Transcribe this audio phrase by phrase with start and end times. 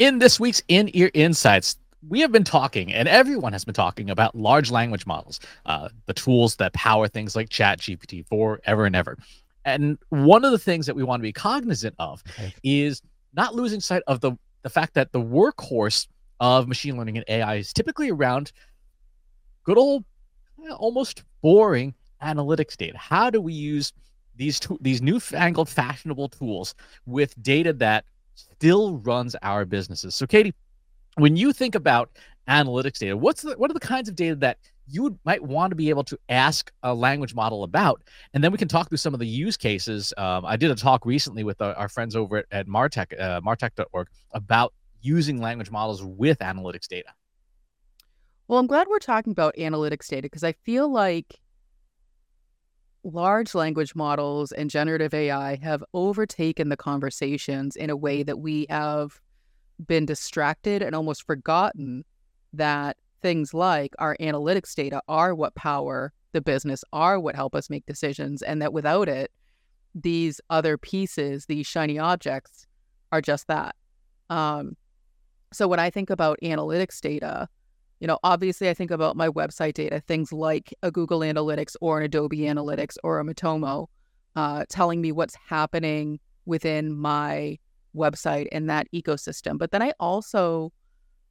[0.00, 1.76] In this week's In Ear Insights,
[2.08, 6.14] we have been talking, and everyone has been talking about large language models, uh, the
[6.14, 9.18] tools that power things like Chat GPT forever and ever.
[9.66, 12.54] And one of the things that we want to be cognizant of okay.
[12.62, 13.02] is
[13.34, 14.32] not losing sight of the
[14.62, 16.08] the fact that the workhorse
[16.40, 18.52] of machine learning and AI is typically around
[19.64, 20.06] good old,
[20.78, 21.92] almost boring
[22.22, 22.96] analytics data.
[22.96, 23.92] How do we use
[24.34, 26.74] these to- these newfangled, fashionable tools
[27.04, 28.06] with data that
[28.56, 30.14] still runs our businesses.
[30.14, 30.54] So, Katie,
[31.16, 32.10] when you think about
[32.48, 35.70] analytics data, what's the, what are the kinds of data that you would, might want
[35.70, 38.02] to be able to ask a language model about?
[38.34, 40.12] And then we can talk through some of the use cases.
[40.16, 43.40] Um, I did a talk recently with our, our friends over at, at Martech, uh,
[43.40, 47.08] martech.org about using language models with analytics data.
[48.48, 51.38] Well, I'm glad we're talking about analytics data because I feel like
[53.04, 58.66] large language models and generative AI have overtaken the conversations in a way that we
[58.68, 59.20] have
[59.86, 62.04] been distracted and almost forgotten
[62.52, 67.70] that things like our analytics data are what power the business, are what help us
[67.70, 69.30] make decisions, and that without it,
[69.94, 72.66] these other pieces, these shiny objects,
[73.12, 73.74] are just that.
[74.28, 74.76] Um,
[75.52, 77.48] so when I think about analytics data,
[78.00, 81.98] you know, obviously I think about my website data, things like a Google Analytics or
[81.98, 83.86] an Adobe Analytics or a Matomo,
[84.36, 87.58] uh, telling me what's happening within my
[87.94, 89.58] website and that ecosystem.
[89.58, 90.72] But then I also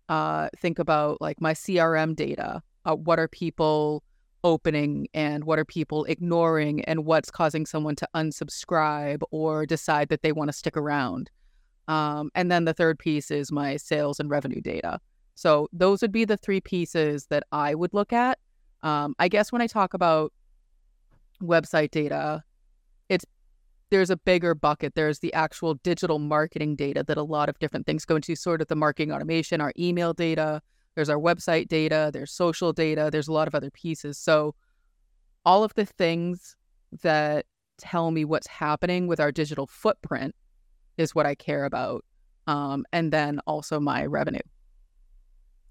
[0.10, 2.62] uh, think about like my CRM data.
[2.86, 4.04] Uh, what are people
[4.44, 10.22] opening and what are people ignoring and what's causing someone to unsubscribe or decide that
[10.22, 11.30] they want to stick around.
[11.88, 15.00] Um, and then the third piece is my sales and revenue data.
[15.40, 18.40] So those would be the three pieces that I would look at.
[18.84, 20.34] Um, I guess when I talk about
[21.42, 22.44] website data,
[23.08, 23.26] it's
[23.90, 24.96] there's a bigger bucket.
[24.96, 28.60] There's the actual digital marketing data that a lot of different things go into, sort
[28.62, 30.62] of the marketing automation, our email data,
[30.96, 34.18] there's our website data, there's social data, there's a lot of other pieces.
[34.18, 34.56] So
[35.46, 36.58] all of the things
[37.02, 37.46] that
[37.78, 40.36] tell me what's happening with our digital footprint
[40.98, 42.04] is what I care about.
[42.46, 44.42] Um, and then also my revenue.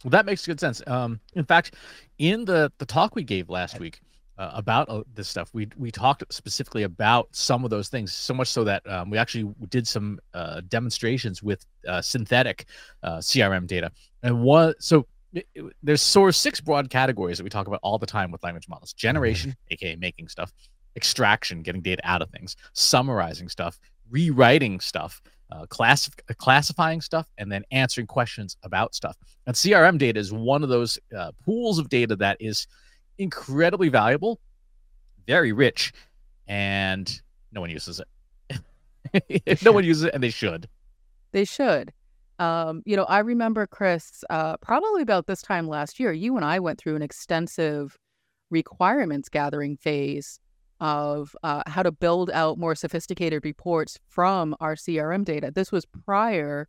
[0.04, 0.80] Well, that makes good sense.
[0.86, 1.74] Um, in fact,
[2.18, 4.00] in the the talk we gave last week
[4.38, 8.12] uh, about uh, this stuff, we we talked specifically about some of those things.
[8.12, 12.66] So much so that um, we actually did some uh, demonstrations with uh, synthetic
[13.02, 13.90] uh, CRM data.
[14.22, 17.80] And what so it, it, there's sort of six broad categories that we talk about
[17.82, 20.52] all the time with language models: generation, aka making stuff;
[20.94, 25.20] extraction, getting data out of things; summarizing stuff; rewriting stuff
[25.50, 29.16] uh, class- classifying stuff and then answering questions about stuff.
[29.46, 32.66] And CRM data is one of those uh, pools of data that is
[33.18, 34.40] incredibly valuable,
[35.26, 35.92] very rich,
[36.46, 37.20] and
[37.52, 39.62] no one uses it.
[39.62, 40.68] no one uses it, and they should.
[41.32, 41.92] They should.
[42.38, 46.44] Um, you know, I remember, Chris, uh, probably about this time last year, you and
[46.44, 47.98] I went through an extensive
[48.50, 50.38] requirements gathering phase
[50.80, 55.50] of uh, how to build out more sophisticated reports from our CRM data.
[55.50, 56.68] This was prior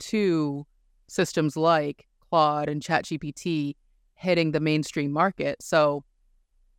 [0.00, 0.66] to
[1.08, 3.74] systems like Claude and ChatGPT
[4.14, 5.62] hitting the mainstream market.
[5.62, 6.04] So,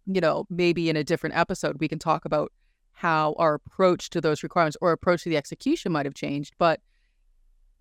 [0.06, 2.52] you know, maybe in a different episode, we can talk about
[2.92, 6.54] how our approach to those requirements or approach to the execution might have changed.
[6.58, 6.82] But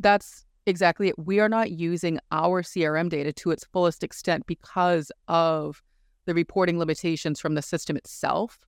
[0.00, 1.18] that's exactly it.
[1.18, 5.82] We are not using our CRM data to its fullest extent because of
[6.26, 8.67] the reporting limitations from the system itself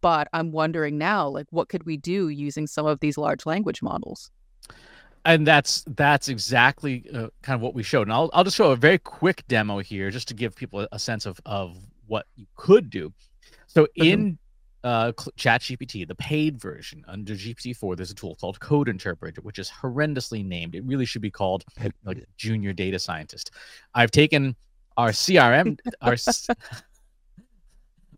[0.00, 3.82] but I'm wondering now, like, what could we do using some of these large language
[3.82, 4.30] models?
[5.24, 8.02] And that's that's exactly uh, kind of what we showed.
[8.02, 10.98] And I'll I'll just show a very quick demo here, just to give people a
[10.98, 11.76] sense of of
[12.06, 13.12] what you could do.
[13.66, 14.38] So in
[14.84, 19.68] uh, ChatGPT, the paid version under GPT-4, there's a tool called Code Interpreter, which is
[19.68, 20.76] horrendously named.
[20.76, 21.64] It really should be called
[22.04, 23.50] like Junior Data Scientist.
[23.94, 24.54] I've taken
[24.96, 26.16] our CRM, our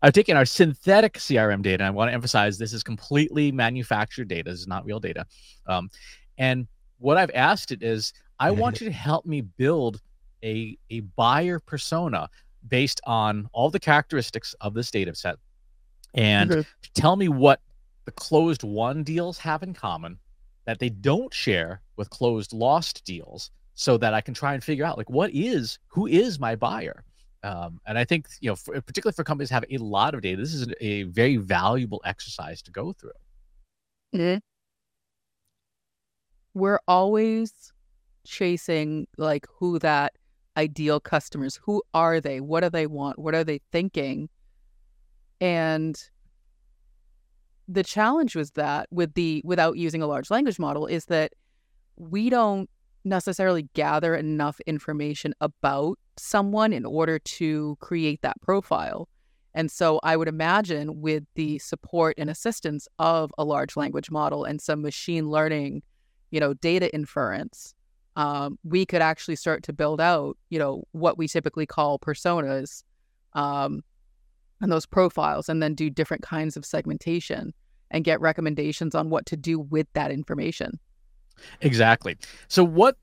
[0.01, 1.83] I've taken our synthetic CRM data.
[1.83, 4.51] And I want to emphasize this is completely manufactured data.
[4.51, 5.25] This is not real data.
[5.67, 5.89] Um,
[6.37, 6.67] and
[6.97, 9.99] what I've asked it is, I want you to help me build
[10.43, 12.29] a, a buyer persona
[12.67, 15.37] based on all the characteristics of this data set
[16.13, 16.67] and okay.
[16.93, 17.61] tell me what
[18.05, 20.17] the closed won deals have in common
[20.65, 24.85] that they don't share with closed lost deals so that I can try and figure
[24.85, 27.03] out like what is who is my buyer
[27.43, 30.41] um, and I think you know, for, particularly for companies have a lot of data,
[30.41, 33.11] this is a very valuable exercise to go through.
[34.15, 34.37] Mm-hmm.
[36.53, 37.73] We're always
[38.25, 40.13] chasing like who that
[40.57, 41.59] ideal customers.
[41.63, 42.41] Who are they?
[42.41, 43.19] What do they want?
[43.19, 44.29] What are they thinking?
[45.39, 46.01] And
[47.67, 51.33] the challenge was that with the without using a large language model is that
[51.97, 52.69] we don't
[53.03, 59.07] necessarily gather enough information about someone in order to create that profile.
[59.53, 64.43] And so I would imagine with the support and assistance of a large language model
[64.43, 65.81] and some machine learning,
[66.31, 67.73] you know, data inference,
[68.15, 72.83] um, we could actually start to build out, you know, what we typically call personas
[73.33, 73.81] um,
[74.61, 77.53] and those profiles, and then do different kinds of segmentation
[77.91, 80.79] and get recommendations on what to do with that information.
[81.61, 82.17] Exactly.
[82.47, 82.97] So what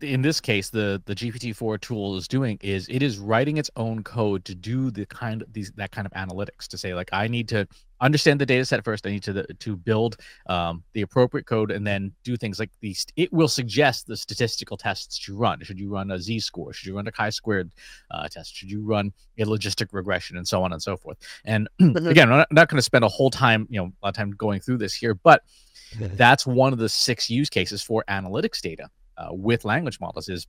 [0.00, 4.02] in this case the the GPT-4 tool is doing is it is writing its own
[4.02, 7.28] code to do the kind of these that kind of analytics to say like I
[7.28, 7.66] need to
[8.00, 9.06] understand the data set first.
[9.06, 10.16] I need to to build
[10.46, 14.76] um, the appropriate code and then do things like these it will suggest the statistical
[14.76, 15.62] tests to run.
[15.62, 16.72] Should you run a z-score?
[16.72, 17.70] Should you run a chi-squared
[18.10, 18.54] uh, test?
[18.54, 21.18] Should you run a logistic regression and so on and so forth?
[21.44, 24.08] And again I'm not, not going to spend a whole time you know a lot
[24.10, 25.42] of time going through this here but
[26.00, 28.88] that's one of the six use cases for analytics data
[29.18, 30.46] uh, with language models is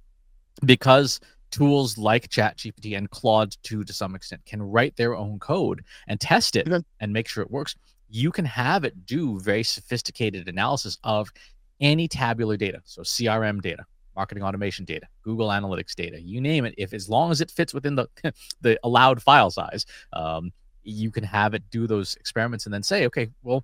[0.65, 1.19] because
[1.51, 6.19] tools like ChatGPT and Claude 2 to some extent can write their own code and
[6.19, 6.67] test it
[6.99, 7.75] and make sure it works.
[8.09, 11.31] You can have it do very sophisticated analysis of
[11.79, 13.85] any tabular data, so CRM data,
[14.15, 16.73] marketing automation data, Google Analytics data, you name it.
[16.77, 18.07] If as long as it fits within the
[18.61, 20.51] the allowed file size, um,
[20.83, 23.63] you can have it do those experiments and then say, okay, well,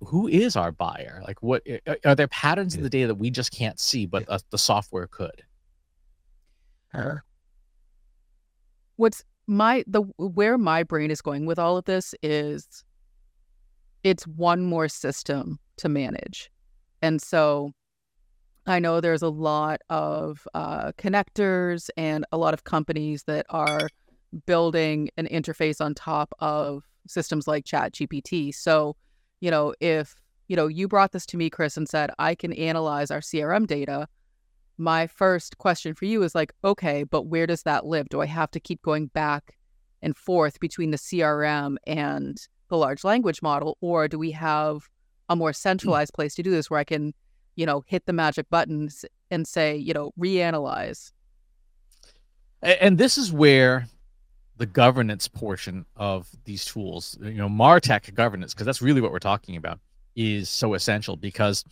[0.00, 1.22] who is our buyer?
[1.26, 1.62] Like, what
[2.04, 5.06] are there patterns in the data that we just can't see, but uh, the software
[5.06, 5.42] could?
[6.92, 7.16] Uh,
[8.96, 12.84] what's my the where my brain is going with all of this is
[14.02, 16.50] it's one more system to manage,
[17.02, 17.72] and so
[18.66, 23.88] I know there's a lot of uh, connectors and a lot of companies that are
[24.46, 28.54] building an interface on top of systems like ChatGPT.
[28.54, 28.96] So
[29.44, 30.14] you know, if,
[30.48, 33.66] you know, you brought this to me, Chris, and said, I can analyze our CRM
[33.66, 34.08] data,
[34.78, 38.08] my first question for you is like, okay, but where does that live?
[38.08, 39.58] Do I have to keep going back
[40.00, 42.38] and forth between the CRM and
[42.70, 43.76] the large language model?
[43.82, 44.88] Or do we have
[45.28, 45.56] a more mm.
[45.56, 47.12] centralized place to do this where I can,
[47.54, 51.12] you know, hit the magic buttons and say, you know, reanalyze?
[52.62, 53.88] And this is where
[54.56, 59.18] the governance portion of these tools, you know, Martech governance, because that's really what we're
[59.18, 59.80] talking about,
[60.14, 61.64] is so essential because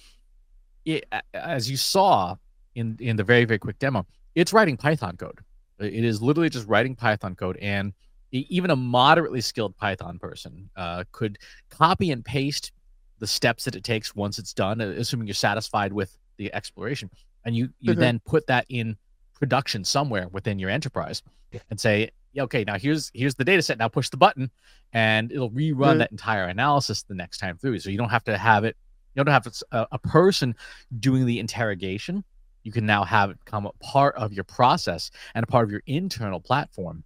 [0.85, 2.37] it, as you saw
[2.75, 5.39] in in the very very quick demo, it's writing Python code.
[5.79, 7.93] It is literally just writing Python code, and
[8.33, 11.39] even a moderately skilled Python person uh, could
[11.71, 12.73] copy and paste
[13.19, 17.11] the steps that it takes once it's done, assuming you're satisfied with the exploration,
[17.45, 18.01] and you you mm-hmm.
[18.01, 18.97] then put that in
[19.35, 21.23] production somewhere within your enterprise
[21.71, 23.79] and say okay, now here's here's the data set.
[23.79, 24.51] Now push the button,
[24.93, 25.99] and it'll rerun mm-hmm.
[25.99, 27.79] that entire analysis the next time through.
[27.81, 28.77] So you don't have to have it.
[29.15, 30.55] You don't have a, a person
[31.01, 32.25] doing the interrogation.
[32.63, 35.71] You can now have it come a part of your process and a part of
[35.71, 37.05] your internal platform.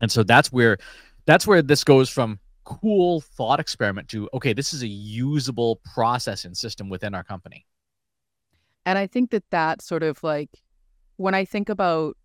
[0.00, 0.78] And so that's where
[1.26, 6.54] that's where this goes from cool thought experiment to okay, this is a usable processing
[6.54, 7.66] system within our company.
[8.86, 10.50] And I think that that sort of like
[11.16, 12.16] when I think about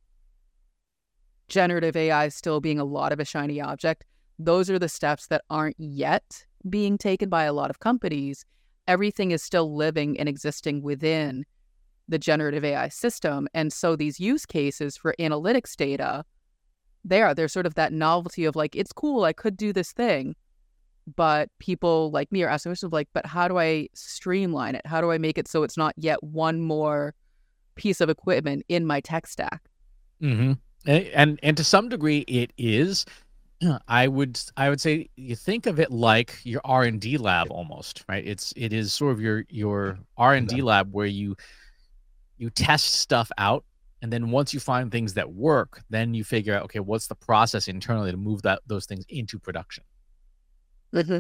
[1.50, 4.06] generative AI still being a lot of a shiny object,
[4.38, 8.46] those are the steps that aren't yet being taken by a lot of companies.
[8.88, 11.46] Everything is still living and existing within
[12.08, 13.48] the generative AI system.
[13.54, 16.24] And so these use cases for analytics data,
[17.04, 19.92] they are, they're sort of that novelty of like, it's cool, I could do this
[19.92, 20.36] thing.
[21.16, 24.86] But people like me are asking questions like, but how do I streamline it?
[24.86, 27.16] How do I make it so it's not yet one more
[27.76, 29.64] piece of equipment in my tech stack?
[30.22, 30.54] Mm-hmm
[30.90, 33.06] and and to some degree it is.
[33.88, 38.26] I would i would say you think of it like your r&d lab almost right?
[38.26, 41.36] It's it is sort of your your r&d lab where you
[42.38, 43.66] you test stuff out
[44.02, 47.16] and then once you find things that work then you figure out okay what's the
[47.16, 49.84] process internally to move that those things into production.
[50.94, 51.20] Mm-hmm.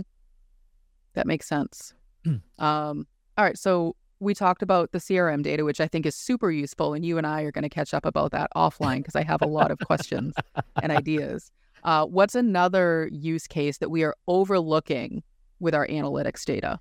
[1.14, 1.94] that makes sense.
[2.58, 3.06] Um
[3.38, 6.94] all right so we talked about the CRM data, which I think is super useful.
[6.94, 9.42] And you and I are going to catch up about that offline because I have
[9.42, 10.34] a lot of questions
[10.82, 11.52] and ideas.
[11.84, 15.24] Uh, what's another use case that we are overlooking
[15.60, 16.80] with our analytics data?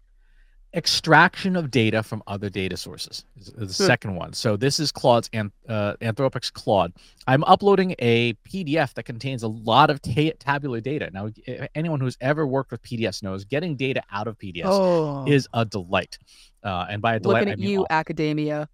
[0.74, 4.32] Extraction of data from other data sources is the second one.
[4.34, 6.92] So this is Claude's uh, Anthropic's Claude.
[7.26, 11.10] I'm uploading a PDF that contains a lot of ta- tabular data.
[11.12, 11.30] Now,
[11.74, 15.24] anyone who's ever worked with PDFs knows getting data out of PDFs oh.
[15.26, 16.18] is a delight.
[16.62, 17.86] Uh, and by a delight, looking at I mean you, all.
[17.88, 18.68] academia.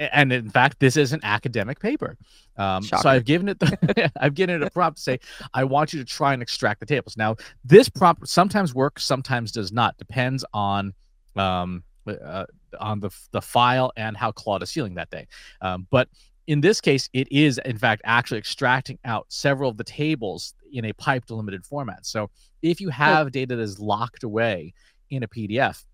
[0.00, 2.18] And in fact, this is an academic paper.
[2.56, 5.20] Um, so I've given it the, I've given it a prompt to say
[5.54, 7.16] I want you to try and extract the tables.
[7.16, 9.96] Now, this prompt sometimes works, sometimes does not.
[9.96, 10.92] Depends on
[11.36, 12.44] um, uh,
[12.80, 15.26] on the the file and how Claude is feeling that day.
[15.60, 16.08] Um, but
[16.46, 20.86] in this case, it is in fact actually extracting out several of the tables in
[20.86, 22.04] a pipe delimited format.
[22.04, 22.30] So
[22.62, 24.74] if you have data that is locked away
[25.10, 25.84] in a PDF,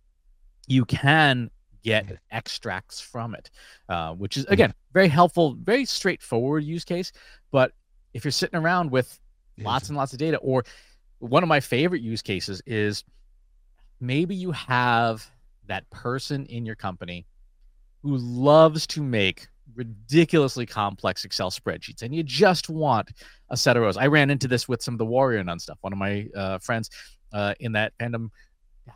[0.67, 1.51] you can
[1.83, 3.51] get extracts from it,
[3.89, 7.13] uh, which is again very helpful, very straightforward use case.
[7.51, 7.73] But
[8.15, 9.19] if you're sitting around with
[9.59, 10.65] lots and lots of data, or
[11.19, 13.05] one of my favorite use cases is
[14.01, 15.29] maybe you have
[15.67, 17.27] that person in your company
[18.03, 23.11] who loves to make ridiculously complex Excel spreadsheets, and you just want
[23.51, 23.97] a set of rows.
[23.97, 25.79] I ran into this with some of the Warrior Nun stuff.
[25.81, 26.91] One of my uh, friends
[27.33, 28.31] uh, in that fandom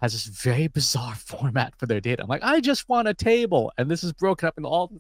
[0.01, 2.23] has this very bizarre format for their data.
[2.23, 4.93] I'm like, I just want a table, and this is broken up into all.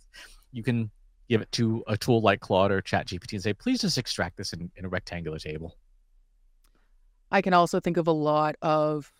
[0.52, 0.90] You can
[1.28, 4.52] give it to a tool like Claude or ChatGPT and say, please just extract this
[4.52, 5.78] in, in a rectangular table.
[7.30, 9.10] I can also think of a lot of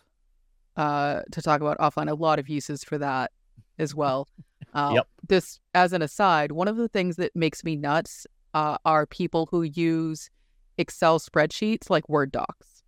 [0.75, 3.31] uh, to talk about offline, a lot of uses for that
[3.79, 4.27] as well.
[4.73, 5.07] Uh, yep.
[5.27, 8.25] This, as an aside, one of the things that makes me nuts
[8.55, 10.31] uh, are people who use
[10.79, 12.81] Excel spreadsheets like Word docs.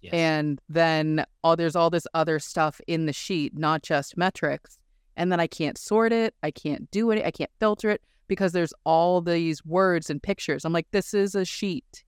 [0.00, 0.14] Yes.
[0.14, 4.78] And then all, there's all this other stuff in the sheet, not just metrics.
[5.16, 6.34] And then I can't sort it.
[6.42, 7.24] I can't do it.
[7.24, 10.64] I can't filter it because there's all these words and pictures.
[10.64, 12.04] I'm like, this is a sheet.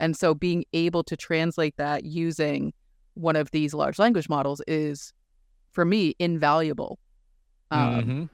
[0.00, 2.72] And so being able to translate that using
[3.14, 5.12] one of these large language models is,
[5.72, 6.98] for me, invaluable.
[7.70, 8.24] Um, mm-hmm.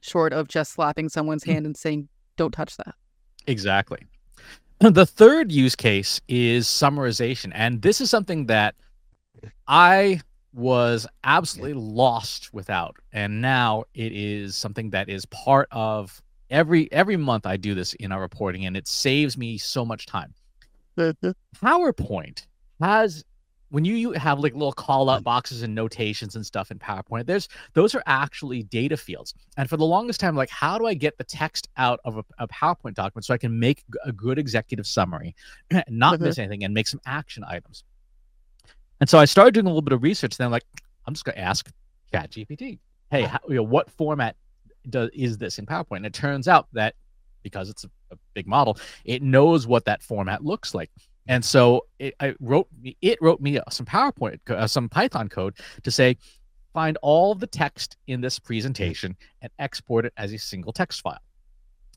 [0.00, 2.94] Short of just slapping someone's hand and saying, "Don't touch that."
[3.46, 4.00] Exactly.
[4.80, 8.76] The third use case is summarization, and this is something that
[9.66, 10.20] I
[10.54, 17.16] was absolutely lost without, and now it is something that is part of every every
[17.16, 20.32] month I do this in our reporting, and it saves me so much time.
[20.96, 21.30] Mm-hmm.
[21.64, 22.46] PowerPoint
[22.80, 23.24] has
[23.70, 27.48] when you have like little call out boxes and notations and stuff in PowerPoint, there's
[27.74, 29.34] those are actually data fields.
[29.56, 32.24] And for the longest time, like, how do I get the text out of a,
[32.38, 35.34] a PowerPoint document so I can make a good executive summary,
[35.88, 36.24] not mm-hmm.
[36.24, 37.84] miss anything, and make some action items?
[39.00, 40.36] And so I started doing a little bit of research.
[40.36, 40.64] Then I'm like,
[41.06, 41.70] I'm just going to ask
[42.12, 42.78] ChatGPT,
[43.10, 44.36] hey, how, you know, what format
[44.88, 45.98] does is this in PowerPoint?
[45.98, 46.94] And it turns out that
[47.42, 50.90] because it's a, a big model, it knows what that format looks like.
[51.28, 52.68] And so it I wrote
[53.02, 56.16] it wrote me some PowerPoint, uh, some Python code to say,
[56.72, 61.20] find all the text in this presentation and export it as a single text file.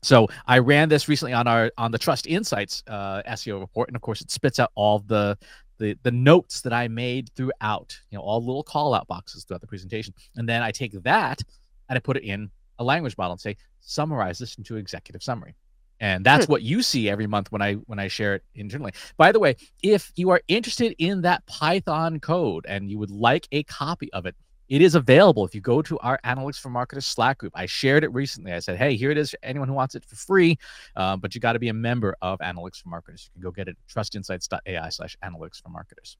[0.02, 3.96] So I ran this recently on our on the Trust Insights uh, SEO report, and
[3.96, 5.38] of course it spits out all the
[5.78, 9.62] the the notes that I made throughout, you know, all little call out boxes throughout
[9.62, 11.40] the presentation, and then I take that
[11.88, 15.54] and I put it in a language model and say summarize this into executive summary
[16.02, 18.92] and that's what you see every month when i when i share it internally.
[19.16, 23.48] By the way if you are interested in that python code and you would like
[23.52, 24.36] a copy of it
[24.68, 25.44] it is available.
[25.44, 28.52] If you go to our analytics for marketers slack group i shared it recently.
[28.52, 30.58] I said hey here it is for anyone who wants it for free
[30.96, 33.30] uh, but you got to be a member of analytics for marketers.
[33.34, 36.18] You can go get it at trustinsights.ai slash analytics for marketers.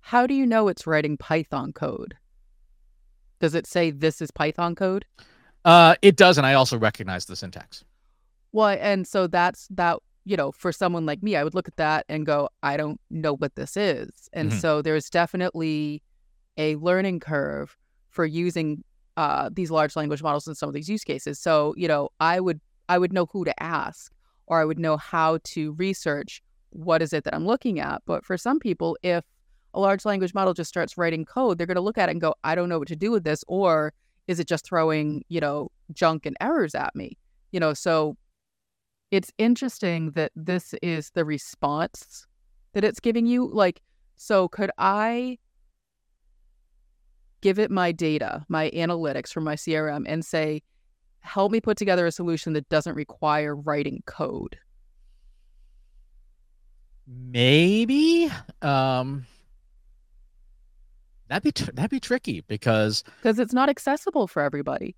[0.00, 2.14] How do you know it's writing python code?
[3.40, 5.06] Does it say this is python code?
[5.64, 7.84] Uh, it does and i also recognize the syntax
[8.54, 11.76] well, and so that's that, you know, for someone like me, I would look at
[11.76, 14.28] that and go, I don't know what this is.
[14.32, 14.60] And mm-hmm.
[14.60, 16.04] so there's definitely
[16.56, 17.76] a learning curve
[18.10, 18.84] for using
[19.16, 21.40] uh, these large language models in some of these use cases.
[21.40, 24.12] So, you know, I would I would know who to ask
[24.46, 28.02] or I would know how to research what is it that I'm looking at.
[28.06, 29.24] But for some people, if
[29.74, 32.20] a large language model just starts writing code, they're going to look at it and
[32.20, 33.42] go, I don't know what to do with this.
[33.48, 33.92] Or
[34.28, 37.18] is it just throwing, you know, junk and errors at me?
[37.50, 38.16] You know, so
[39.14, 42.26] it's interesting that this is the response
[42.72, 43.48] that it's giving you.
[43.48, 43.80] Like,
[44.16, 45.38] so could I
[47.40, 50.62] give it my data, my analytics from my CRM, and say,
[51.20, 54.58] help me put together a solution that doesn't require writing code?
[57.06, 58.32] Maybe.
[58.62, 59.26] Um,
[61.28, 64.96] that'd be tr- that'd be tricky because because it's not accessible for everybody.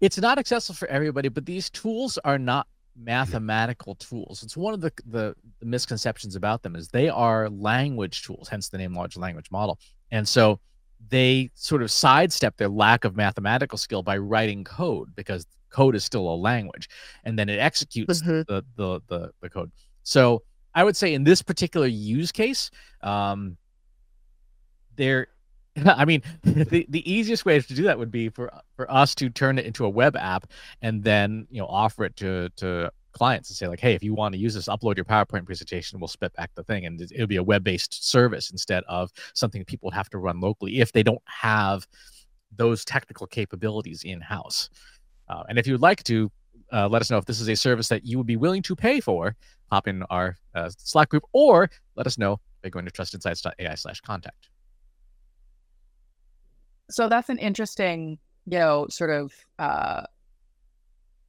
[0.00, 2.66] It's not accessible for everybody, but these tools are not
[2.98, 4.42] mathematical tools.
[4.42, 8.68] It's one of the, the, the misconceptions about them is they are language tools, hence
[8.68, 9.78] the name large language model.
[10.10, 10.60] And so
[11.08, 16.04] they sort of sidestep their lack of mathematical skill by writing code because code is
[16.04, 16.88] still a language,
[17.24, 18.42] and then it executes mm-hmm.
[18.48, 19.70] the, the the the code.
[20.02, 20.42] So
[20.74, 22.70] I would say in this particular use case,
[23.02, 23.56] um,
[24.96, 25.28] there
[25.84, 29.28] I mean, the, the easiest way to do that would be for for us to
[29.28, 30.46] turn it into a web app
[30.82, 34.14] and then you know offer it to to clients and say like, hey, if you
[34.14, 37.26] want to use this, upload your PowerPoint presentation, we'll spit back the thing, and it'll
[37.26, 40.92] be a web based service instead of something people would have to run locally if
[40.92, 41.86] they don't have
[42.54, 44.68] those technical capabilities in house.
[45.28, 46.30] Uh, and if you'd like to,
[46.72, 48.76] uh, let us know if this is a service that you would be willing to
[48.76, 49.34] pay for.
[49.72, 54.00] Hop in our uh, Slack group or let us know by going to trustinsights.ai slash
[54.00, 54.48] contact.
[56.90, 60.02] So that's an interesting, you know, sort of uh,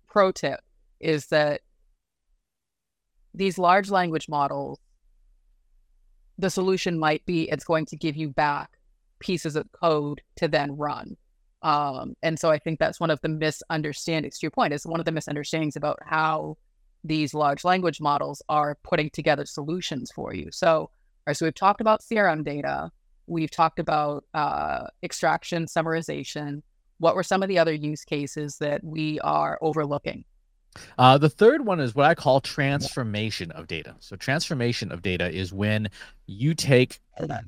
[0.08, 0.60] pro tip
[1.00, 1.62] is that
[3.34, 4.80] these large language models,
[6.38, 8.78] the solution might be it's going to give you back
[9.20, 11.18] pieces of code to then run.
[11.64, 14.40] Um, and so I think that's one of the misunderstandings.
[14.40, 16.58] To your point, is one of the misunderstandings about how
[17.04, 20.52] these large language models are putting together solutions for you.
[20.52, 20.90] So,
[21.26, 22.92] right, so we've talked about CRM data,
[23.28, 26.62] we've talked about uh, extraction, summarization.
[27.00, 30.26] What were some of the other use cases that we are overlooking?
[30.98, 33.96] Uh, the third one is what I call transformation of data.
[34.00, 35.90] So, transformation of data is when
[36.28, 37.00] you take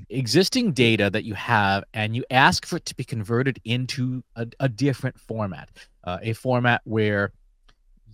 [0.09, 4.47] existing data that you have and you ask for it to be converted into a,
[4.59, 5.69] a different format,
[6.03, 7.31] uh, a format where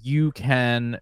[0.02, 1.00] you can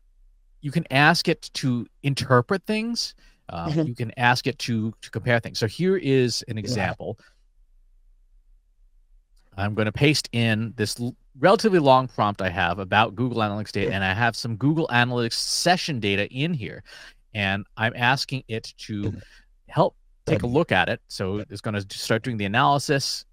[0.61, 3.15] you can ask it to interpret things.
[3.49, 3.87] Uh, mm-hmm.
[3.87, 5.59] You can ask it to to compare things.
[5.59, 7.19] So here is an example.
[9.55, 10.99] I'm going to paste in this
[11.39, 15.33] relatively long prompt I have about Google Analytics data, and I have some Google Analytics
[15.33, 16.83] session data in here,
[17.33, 19.13] and I'm asking it to
[19.67, 19.95] help
[20.25, 21.01] take a look at it.
[21.07, 23.25] So it's going to start doing the analysis.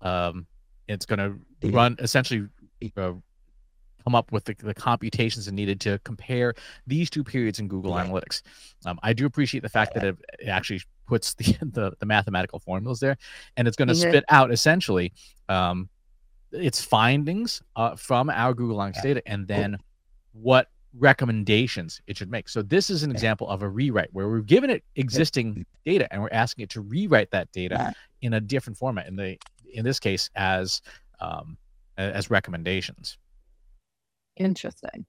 [0.00, 0.46] Um,
[0.88, 2.46] it's going to run essentially
[2.96, 3.12] uh,
[4.06, 6.54] come up with the, the, computations needed to compare
[6.86, 8.42] these two periods in Google Analytics.
[8.84, 12.60] Um, I do appreciate the fact that it, it actually puts the, the, the mathematical
[12.60, 13.18] formulas there,
[13.56, 14.10] and it's going to mm-hmm.
[14.10, 15.12] spit out essentially
[15.48, 15.88] um,
[16.52, 19.76] its findings uh, from our Google Analytics data, and then
[20.32, 22.48] what recommendations it should make.
[22.48, 26.22] So this is an example of a rewrite where we've given it existing data and
[26.22, 29.06] we're asking it to rewrite that data in a different format.
[29.08, 29.36] In the
[29.74, 30.80] in this case, as
[31.20, 31.58] um,
[31.98, 33.18] as recommendations.
[34.36, 35.06] Interesting.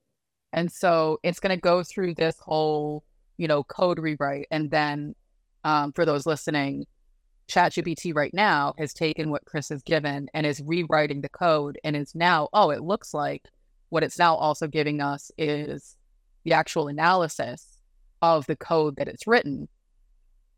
[0.53, 3.03] And so it's going to go through this whole,
[3.37, 5.15] you know, code rewrite, and then
[5.63, 6.85] um, for those listening,
[7.47, 11.95] ChatGPT right now has taken what Chris has given and is rewriting the code and
[11.95, 13.43] is now, oh, it looks like
[13.89, 15.95] what it's now also giving us is
[16.43, 17.77] the actual analysis
[18.21, 19.67] of the code that it's written.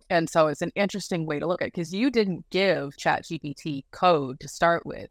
[0.09, 3.83] And so it's an interesting way to look at it because you didn't give ChatGPT
[3.91, 5.09] code to start with.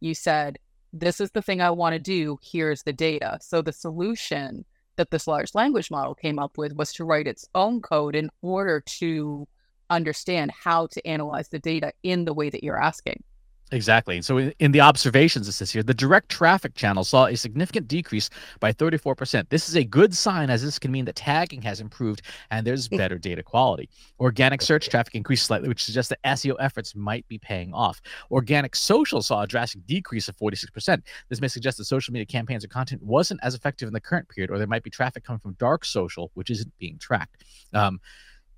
[0.00, 0.58] You said,
[0.94, 2.38] this is the thing I want to do.
[2.40, 3.38] Here's the data.
[3.40, 4.64] So the solution
[4.96, 8.30] that this large language model came up with was to write its own code in
[8.42, 9.48] order to
[9.90, 13.24] understand how to analyze the data in the way that you're asking.
[13.72, 14.20] Exactly.
[14.20, 18.28] So in, the observations, it says here the direct traffic channel saw a significant decrease
[18.60, 19.48] by 34%.
[19.48, 22.88] This is a good sign, as this can mean that tagging has improved and there's
[22.88, 23.88] better data quality.
[24.20, 28.00] Organic search traffic increased slightly, which suggests that SEO efforts might be paying off.
[28.30, 31.02] Organic social saw a drastic decrease of 46%.
[31.30, 34.28] This may suggest that social media campaigns or content wasn't as effective in the current
[34.28, 37.44] period, or there might be traffic coming from dark social, which isn't being tracked.
[37.72, 37.98] Um,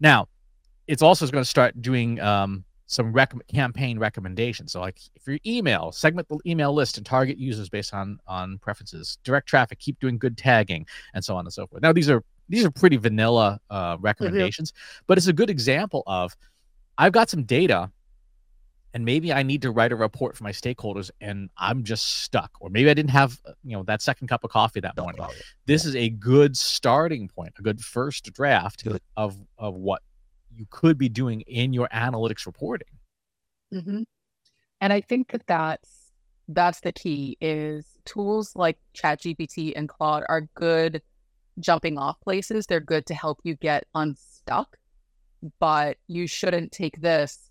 [0.00, 0.28] now,
[0.86, 4.72] it's also going to start doing um, some rec- campaign recommendations.
[4.72, 8.58] So, like if your email, segment the email list and target users based on on
[8.58, 9.18] preferences.
[9.24, 11.82] Direct traffic, keep doing good tagging, and so on and so forth.
[11.82, 15.04] Now, these are these are pretty vanilla uh, recommendations, mm-hmm.
[15.06, 16.36] but it's a good example of
[16.96, 17.90] I've got some data,
[18.94, 22.52] and maybe I need to write a report for my stakeholders, and I'm just stuck,
[22.60, 25.20] or maybe I didn't have you know that second cup of coffee that morning.
[25.66, 25.88] This yeah.
[25.88, 29.00] is a good starting point, a good first draft good.
[29.16, 30.02] of of what
[30.56, 32.88] you could be doing in your analytics reporting.
[33.72, 34.02] Mm-hmm.
[34.80, 36.12] And I think that that's
[36.48, 41.02] that's the key is tools like ChatGPT and Claude are good
[41.58, 42.66] jumping off places.
[42.66, 44.76] They're good to help you get unstuck,
[45.58, 47.50] but you shouldn't take this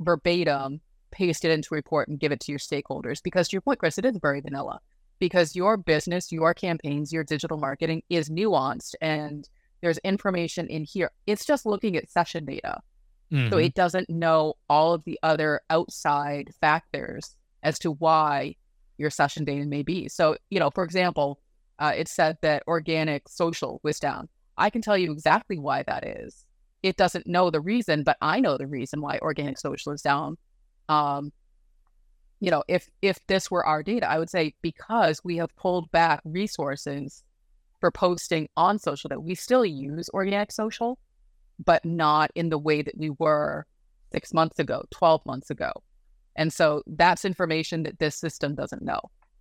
[0.00, 3.22] verbatim, paste it into a report, and give it to your stakeholders.
[3.22, 4.80] Because to your point, Chris, it is very vanilla.
[5.20, 9.48] Because your business, your campaigns, your digital marketing is nuanced and
[9.84, 11.10] there's information in here.
[11.26, 12.80] It's just looking at session data.
[13.30, 13.50] Mm-hmm.
[13.50, 18.56] So it doesn't know all of the other outside factors as to why
[18.96, 20.08] your session data may be.
[20.08, 21.40] So, you know, for example,
[21.78, 24.28] uh, it said that organic social was down.
[24.56, 26.46] I can tell you exactly why that is.
[26.82, 30.38] It doesn't know the reason, but I know the reason why organic social is down.
[30.88, 31.32] Um,
[32.40, 35.90] you know, if if this were our data, I would say because we have pulled
[35.90, 37.22] back resources
[37.84, 40.98] for posting on social that we still use organic social,
[41.62, 43.66] but not in the way that we were
[44.10, 45.70] six months ago, 12 months ago.
[46.34, 49.00] And so that's information that this system doesn't know.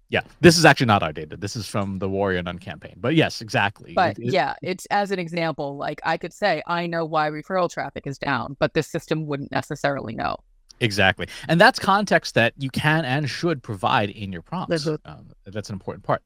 [0.09, 1.37] Yeah, this is actually not our data.
[1.37, 2.95] This is from the Warrior Nun campaign.
[2.97, 3.93] But yes, exactly.
[3.93, 7.29] But it, it, yeah, it's as an example, like I could say, I know why
[7.29, 10.35] referral traffic is down, but this system wouldn't necessarily know.
[10.81, 11.27] Exactly.
[11.47, 14.85] And that's context that you can and should provide in your prompts.
[14.85, 16.21] Um, that's an important part.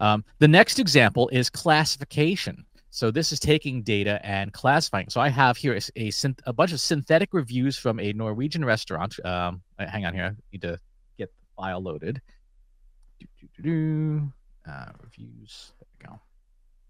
[0.00, 2.64] Um, the next example is classification.
[2.90, 5.08] So this is taking data and classifying.
[5.10, 6.10] So I have here a, a,
[6.46, 9.14] a bunch of synthetic reviews from a Norwegian restaurant.
[9.24, 10.24] Um, hang on here.
[10.24, 10.78] I need to
[11.16, 12.20] get the file loaded.
[13.20, 14.32] Do, do, do, do.
[14.68, 15.72] Uh, reviews.
[15.78, 16.20] There we go.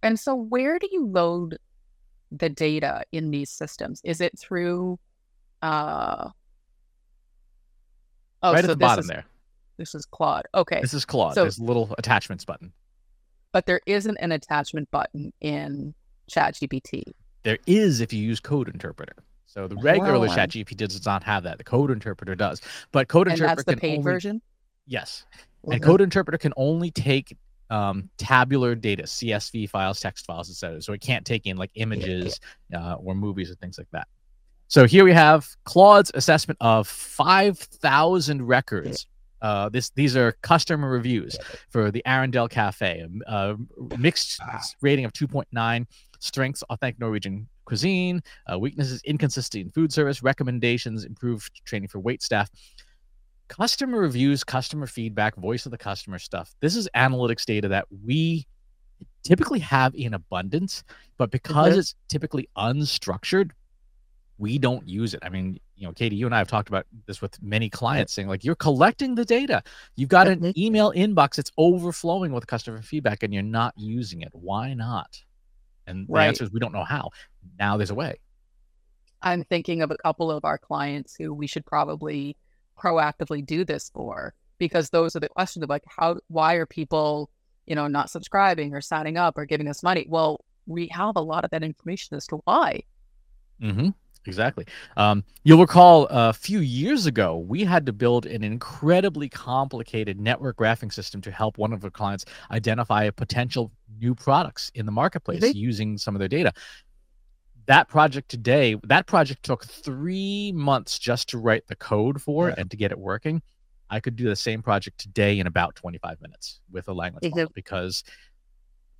[0.02, 1.58] And so where do you load
[2.32, 4.00] the data in these systems?
[4.04, 4.98] Is it through
[5.62, 6.30] uh
[8.42, 9.24] Oh, right so at the bottom is, there.
[9.76, 10.46] This is Claude.
[10.54, 10.80] Okay.
[10.80, 11.34] This is Claude.
[11.34, 12.72] So, There's a little attachments button.
[13.52, 15.94] But there isn't an attachment button in
[16.30, 17.02] ChatGPT.
[17.42, 19.16] There is if you use Code Interpreter.
[19.46, 20.26] So the regular wow.
[20.26, 21.58] ChatGPT does not have that.
[21.58, 22.60] The Code Interpreter does.
[22.92, 24.02] But Code and Interpreter that's the paid only...
[24.02, 24.42] version.
[24.86, 25.24] Yes,
[25.66, 25.76] okay.
[25.76, 27.36] and Code Interpreter can only take
[27.70, 30.82] um, tabular data, CSV files, text files, etc.
[30.82, 32.40] So it can't take in like images
[32.74, 34.08] uh, or movies or things like that.
[34.68, 39.06] So here we have Claude's assessment of 5,000 records.
[39.42, 41.36] Uh, this these are customer reviews
[41.70, 43.54] for the Arendelle Cafe, a,
[43.90, 44.60] a mixed ah.
[44.80, 45.86] rating of 2.9.
[46.18, 48.22] Strengths: authentic Norwegian cuisine.
[48.50, 50.22] Uh, weaknesses: inconsistency in food service.
[50.22, 52.50] Recommendations: improved training for wait staff.
[53.48, 56.54] Customer reviews, customer feedback, voice of the customer stuff.
[56.60, 58.46] This is analytics data that we
[59.24, 60.84] typically have in abundance,
[61.18, 61.80] but because mm-hmm.
[61.80, 63.50] it's typically unstructured,
[64.40, 65.20] we don't use it.
[65.22, 68.14] I mean, you know, Katie, you and I have talked about this with many clients
[68.14, 69.62] saying, like, you're collecting the data.
[69.96, 74.30] You've got an email inbox that's overflowing with customer feedback and you're not using it.
[74.32, 75.22] Why not?
[75.86, 76.26] And the right.
[76.26, 77.10] answer is we don't know how.
[77.58, 78.18] Now there's a way.
[79.22, 82.36] I'm thinking of a couple of our clients who we should probably
[82.78, 87.28] proactively do this for because those are the questions of like how why are people,
[87.66, 90.06] you know, not subscribing or signing up or giving us money?
[90.08, 92.84] Well, we have a lot of that information as to why.
[93.62, 93.90] Mm-hmm.
[94.26, 94.66] Exactly.
[94.96, 100.58] Um, you'll recall a few years ago, we had to build an incredibly complicated network
[100.58, 105.42] graphing system to help one of our clients identify potential new products in the marketplace
[105.42, 105.56] mm-hmm.
[105.56, 106.52] using some of their data.
[107.66, 112.58] That project today, that project took three months just to write the code for it
[112.58, 113.42] and to get it working.
[113.88, 117.38] I could do the same project today in about 25 minutes with a language mm-hmm.
[117.38, 118.04] model because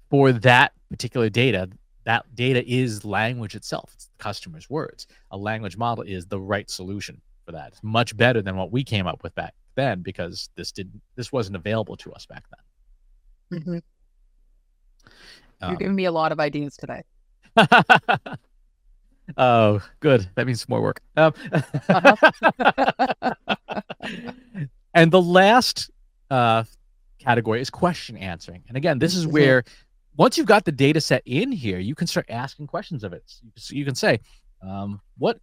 [0.09, 1.69] for that particular data,
[2.11, 3.93] that data is language itself.
[3.95, 5.07] It's the customer's words.
[5.31, 7.69] A language model is the right solution for that.
[7.69, 11.31] It's much better than what we came up with back then because this didn't this
[11.31, 13.61] wasn't available to us back then.
[13.61, 13.79] Mm-hmm.
[15.61, 17.05] Um, You're giving me a lot of ideas today.
[19.37, 20.29] oh, good.
[20.35, 21.01] That means more work.
[21.17, 21.33] Um,
[21.89, 23.35] uh-huh.
[24.95, 25.93] and the last
[26.29, 26.65] uh,
[27.21, 28.65] category is question answering.
[28.67, 29.33] And again, this is mm-hmm.
[29.33, 29.65] where
[30.21, 33.23] once you've got the data set in here, you can start asking questions of it.
[33.57, 34.21] So you can say,
[34.61, 35.41] um, what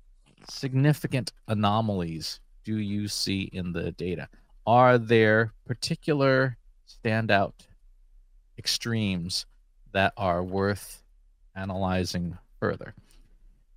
[0.48, 4.30] significant anomalies do you see in the data?
[4.68, 7.54] Are there particular standout
[8.60, 9.48] extremes
[9.94, 11.02] that are worth
[11.56, 12.94] analyzing further?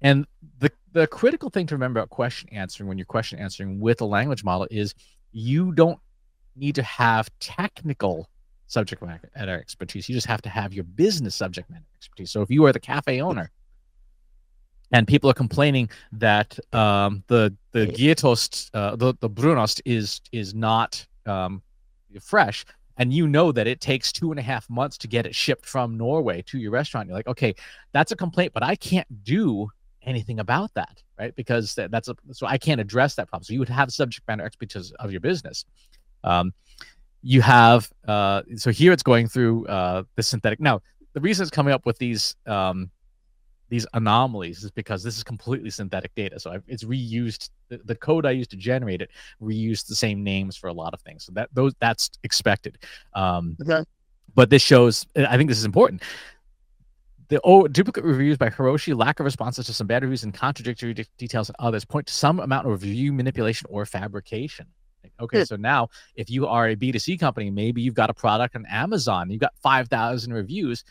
[0.03, 0.27] And
[0.59, 4.05] the, the critical thing to remember about question answering when you're question answering with a
[4.05, 4.95] language model is
[5.33, 5.99] you don't
[6.57, 8.29] need to have technical
[8.71, 10.09] subject matter expertise.
[10.09, 12.31] You just have to have your business subject matter expertise.
[12.31, 13.51] So if you are the cafe owner
[14.93, 20.55] and people are complaining that um, the the Geitost, uh, the the Brunost is is
[20.55, 21.63] not um,
[22.21, 22.65] fresh,
[22.97, 25.67] and you know that it takes two and a half months to get it shipped
[25.67, 27.55] from Norway to your restaurant, you're like, okay,
[27.93, 29.69] that's a complaint, but I can't do
[30.03, 31.35] anything about that, right?
[31.35, 33.45] Because that's a so I can't address that problem.
[33.45, 35.65] So you would have subject matter expertise of your business.
[36.23, 36.53] Um,
[37.23, 40.61] you have uh, so here it's going through uh, the synthetic.
[40.61, 40.81] Now
[41.13, 42.91] the reason it's coming up with these um,
[43.69, 46.41] these anomalies is because this is completely synthetic data.
[46.41, 50.25] So I've, it's reused the, the, code I used to generate it reused the same
[50.25, 51.25] names for a lot of things.
[51.25, 52.79] So that those that's expected.
[53.15, 53.85] Um, okay.
[54.35, 55.07] But this shows.
[55.17, 56.03] I think this is important.
[57.29, 60.95] The oh, duplicate reviews by Hiroshi, lack of responses to some bad reviews, and contradictory
[60.95, 64.67] de- details and others point to some amount of review manipulation or fabrication.
[65.21, 68.67] Okay, so now if you are a B2C company, maybe you've got a product on
[68.67, 70.85] Amazon, you've got 5,000 reviews,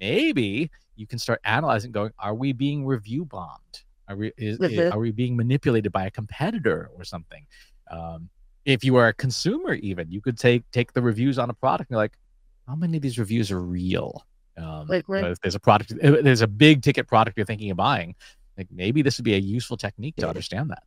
[0.00, 3.82] maybe you can start analyzing going, are we being review bombed?
[4.08, 4.92] Are we is, mm-hmm.
[4.92, 7.46] are we being manipulated by a competitor or something?
[7.90, 8.28] Um,
[8.64, 11.90] if you are a consumer, even you could take take the reviews on a product
[11.90, 12.18] and you're like,
[12.66, 14.26] how many of these reviews are real?
[14.56, 17.70] Um, like, you know, if there's a product, there's a big ticket product you're thinking
[17.70, 18.14] of buying,
[18.58, 20.82] like maybe this would be a useful technique to understand that.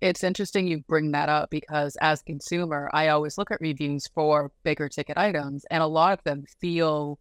[0.00, 4.50] It's interesting you bring that up because as consumer, I always look at reviews for
[4.62, 7.18] bigger ticket items, and a lot of them feel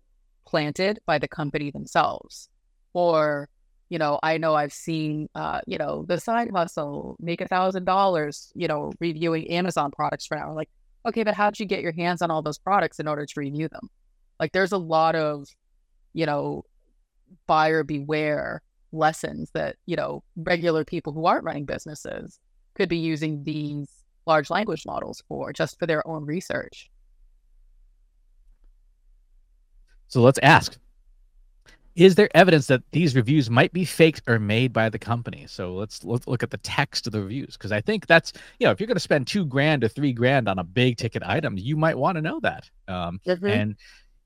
[0.48, 2.50] planted by the company themselves.
[2.94, 3.50] Or
[3.90, 7.86] you know, I know I've seen, uh, you know, the side hustle make a thousand
[7.86, 10.54] dollars, you know, reviewing Amazon products for now.
[10.54, 10.70] Like,
[11.08, 13.34] okay, but how did you get your hands on all those products in order to
[13.40, 13.90] review them?
[14.40, 15.48] Like, there's a lot of,
[16.14, 16.66] you know,
[17.48, 18.62] buyer beware
[18.92, 22.40] lessons that you know regular people who aren't running businesses
[22.80, 23.90] could be using these
[24.26, 26.90] large language models for just for their own research.
[30.08, 30.78] So let's ask
[31.96, 35.46] is there evidence that these reviews might be faked or made by the company?
[35.48, 38.66] So let's let's look at the text of the reviews because I think that's you
[38.66, 41.24] know if you're going to spend two grand or three grand on a big ticket
[41.26, 42.70] item, you might want to know that.
[42.88, 43.46] Um, mm-hmm.
[43.46, 43.76] And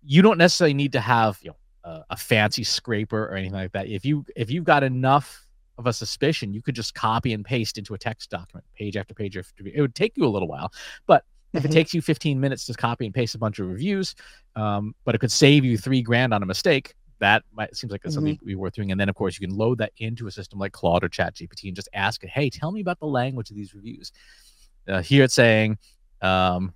[0.04, 3.72] you don't necessarily need to have you know a, a fancy scraper or anything like
[3.72, 3.88] that.
[3.88, 5.43] If you if you've got enough
[5.78, 9.14] of a suspicion, you could just copy and paste into a text document, page after
[9.14, 9.38] page.
[9.38, 10.72] After, it would take you a little while,
[11.08, 11.74] but if it mm-hmm.
[11.74, 14.16] takes you 15 minutes to copy and paste a bunch of reviews,
[14.56, 18.02] um, but it could save you three grand on a mistake, that might seems like
[18.02, 18.12] mm-hmm.
[18.12, 18.92] something be worth doing.
[18.92, 21.68] And then of course you can load that into a system like Claude or ChatGPT
[21.68, 24.12] and just ask it, hey, tell me about the language of these reviews.
[24.88, 25.78] Uh, here it's saying,
[26.22, 26.74] um,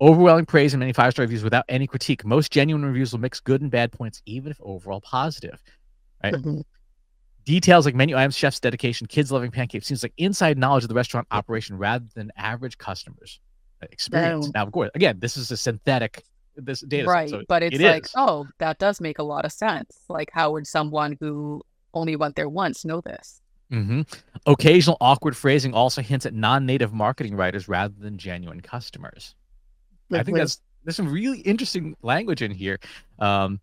[0.00, 2.24] overwhelming praise and many five star reviews without any critique.
[2.24, 5.62] Most genuine reviews will mix good and bad points, even if overall positive.
[6.24, 6.34] Right.
[7.44, 10.94] Details like menu items, chef's dedication, kids loving pancakes seems like inside knowledge of the
[10.94, 13.40] restaurant operation rather than average customers
[13.90, 14.50] experience.
[14.54, 16.22] Now, of course, again, this is a synthetic
[16.56, 18.12] this data right set, so but it's it like is.
[18.16, 21.62] oh that does make a lot of sense like how would someone who
[21.94, 23.40] only went there once know this
[23.72, 24.02] mm-hmm.
[24.46, 29.34] occasional awkward phrasing also hints at non-native marketing writers rather than genuine customers
[30.12, 32.78] i think that's there's some really interesting language in here
[33.18, 33.60] um,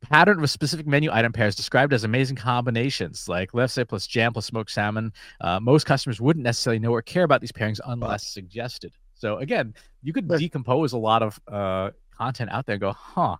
[0.00, 4.46] pattern of specific menu item pairs described as amazing combinations like lefse plus jam plus
[4.46, 5.12] smoked salmon.
[5.40, 8.92] Uh, most customers wouldn't necessarily know or care about these pairings unless suggested.
[9.14, 13.36] So again, you could decompose a lot of uh, content out there and go, huh,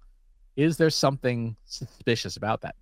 [0.56, 2.74] is there something suspicious about that?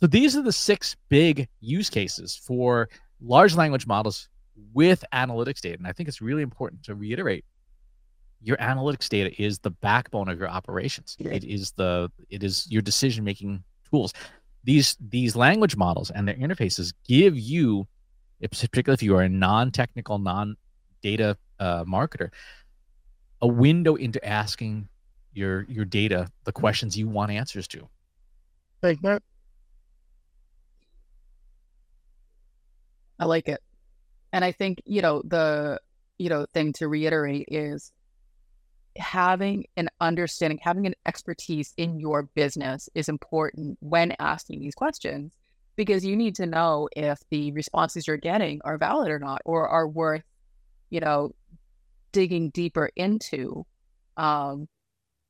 [0.00, 2.88] So these are the six big use cases for
[3.20, 4.28] large language models
[4.74, 5.76] with analytics data.
[5.78, 7.44] And I think it's really important to reiterate
[8.40, 11.16] your analytics data is the backbone of your operations.
[11.18, 14.12] It is the it is your decision making tools.
[14.64, 17.86] These these language models and their interfaces give you,
[18.40, 22.30] particularly if you are a non-technical, non-data uh, marketer,
[23.40, 24.88] a window into asking
[25.32, 27.88] your your data the questions you want answers to.
[28.82, 29.22] Like that.
[33.18, 33.60] I like it.
[34.32, 35.80] And I think, you know, the
[36.18, 37.92] you know thing to reiterate is
[38.96, 45.32] having an understanding, having an expertise in your business is important when asking these questions
[45.76, 49.68] because you need to know if the responses you're getting are valid or not or
[49.68, 50.24] are worth,
[50.90, 51.30] you know,
[52.12, 53.64] digging deeper into.
[54.16, 54.68] Um,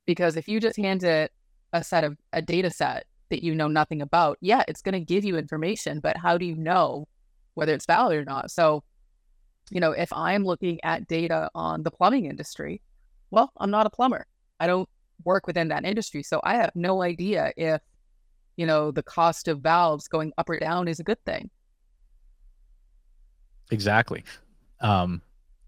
[0.07, 1.31] because if you just hand it
[1.75, 5.01] a set of a data set that you know nothing about, yeah, it's going to
[5.01, 7.07] give you information, but how do you know
[7.53, 8.51] whether it's valid or not?
[8.51, 8.83] So,
[9.71, 12.81] you know, if I'm looking at data on the plumbing industry,
[13.31, 14.27] well, I'm not a plumber.
[14.61, 14.89] I don't
[15.25, 16.23] work within that industry.
[16.23, 17.81] So I have no idea if,
[18.57, 21.51] you know, the cost of valves going up or down is a good thing.
[23.71, 24.25] Exactly.
[24.81, 25.23] Um,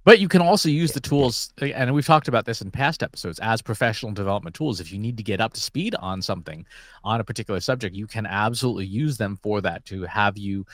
[0.05, 3.38] but you can also use the tools, and we've talked about this in past episodes,
[3.40, 4.81] as professional development tools.
[4.81, 6.64] If you need to get up to speed on something,
[7.05, 10.64] on a particular subject, you can absolutely use them for that to have you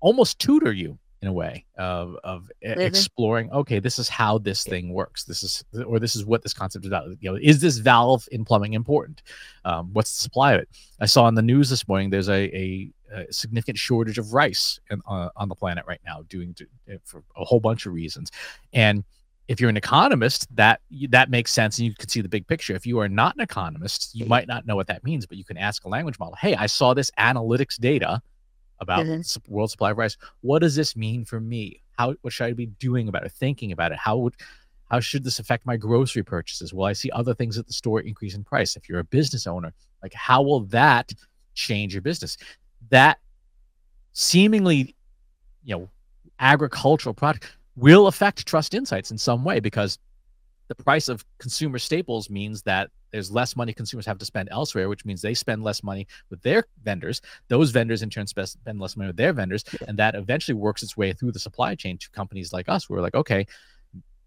[0.00, 2.80] almost tutor you in a way of of mm-hmm.
[2.80, 5.24] exploring okay this is how this thing works.
[5.24, 8.28] This is or this is what this concept is about you know is this valve
[8.32, 9.22] in plumbing important?
[9.64, 10.68] Um, what's the supply of it?
[11.00, 14.78] I saw on the news this morning there's a, a, a significant shortage of rice
[14.90, 17.92] in, uh, on the planet right now doing to, eh, for a whole bunch of
[17.92, 18.30] reasons.
[18.72, 19.04] And
[19.48, 22.74] if you're an economist that that makes sense and you can see the big picture.
[22.74, 25.44] If you are not an economist you might not know what that means but you
[25.44, 28.20] can ask a language model hey i saw this analytics data
[28.80, 29.52] about mm-hmm.
[29.52, 30.16] world supply of rice.
[30.40, 31.82] What does this mean for me?
[31.98, 33.32] How what should I be doing about it?
[33.32, 33.98] Thinking about it?
[33.98, 34.34] How would
[34.90, 36.72] how should this affect my grocery purchases?
[36.72, 38.76] Will I see other things at the store increase in price?
[38.76, 41.12] If you're a business owner, like how will that
[41.54, 42.36] change your business?
[42.90, 43.18] That
[44.12, 44.94] seemingly,
[45.64, 45.90] you know,
[46.38, 49.98] agricultural product will affect trust insights in some way because
[50.68, 54.88] the price of consumer staples means that there's less money consumers have to spend elsewhere,
[54.88, 57.20] which means they spend less money with their vendors.
[57.48, 60.96] Those vendors in turn spend less money with their vendors, and that eventually works its
[60.96, 62.90] way through the supply chain to companies like us.
[62.90, 63.46] We're like, okay,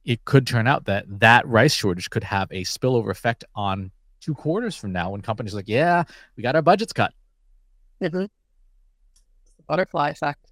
[0.06, 4.34] it could turn out that that rice shortage could have a spillover effect on two
[4.34, 6.04] quarters from now when companies like, yeah,
[6.36, 7.14] we got our budgets cut.
[8.02, 8.26] Mm-hmm.
[9.68, 10.48] Butterfly effect.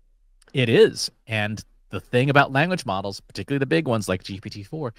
[0.54, 4.92] It is, and the thing about language models, particularly the big ones like GPT-4,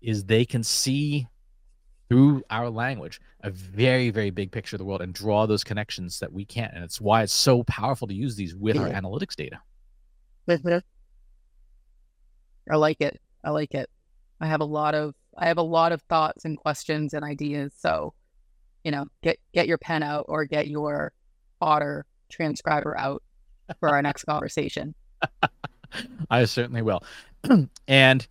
[0.00, 1.26] is they can see
[2.08, 6.18] through our language a very very big picture of the world and draw those connections
[6.18, 9.36] that we can't and it's why it's so powerful to use these with our analytics
[9.36, 9.60] data
[10.48, 10.78] mm-hmm.
[12.70, 13.20] I like it.
[13.44, 13.90] I like it.
[14.40, 17.72] I have a lot of I have a lot of thoughts and questions and ideas.
[17.76, 18.14] So,
[18.84, 21.12] you know, get get your pen out or get your
[21.60, 23.22] otter transcriber out
[23.80, 24.94] for our next conversation.
[26.30, 27.02] I certainly will.
[27.88, 28.26] and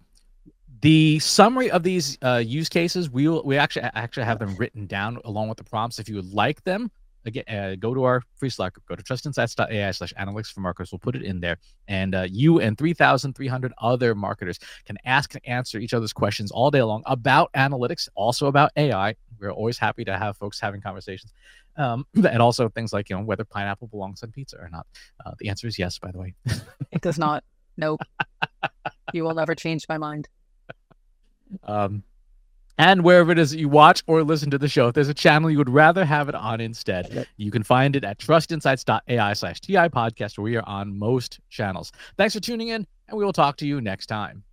[0.82, 4.86] the summary of these uh, use cases, we will, we actually actually have them written
[4.86, 6.00] down along with the prompts.
[6.00, 6.92] If you would like them,
[7.26, 10.92] again, uh, go to our free Slack group, go to trustinsights.ai slash analytics for marketers.
[10.92, 11.58] We'll put it in there.
[11.88, 16.72] And uh, you and 3,300 other marketers can ask and answer each other's questions all
[16.72, 19.16] day long about analytics, also about AI.
[19.40, 21.34] We're always happy to have folks having conversations.
[21.78, 24.86] Um, and also things like, you know, whether pineapple belongs on pizza or not.
[25.26, 26.34] Uh, the answer is yes, by the way.
[26.92, 27.44] it does not.
[27.78, 28.02] Nope.
[29.14, 30.28] you will never change my mind.
[31.64, 32.04] Um,
[32.78, 34.88] and wherever it is that you watch or listen to the show.
[34.88, 38.06] If there's a channel you would rather have it on instead, you can find it
[38.06, 41.92] at trustinsights.ai slash TI podcast, where we are on most channels.
[42.18, 44.44] Thanks for tuning in, and we will talk to you next time.